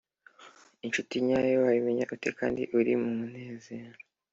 [0.85, 3.99] Incuti nyayo wayimenya ute kandi uri mu munezero?